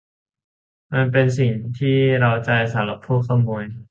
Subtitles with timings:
[0.93, 3.63] มันเป็นสิ่งที่เร้าใจสำหรับพวกขโมย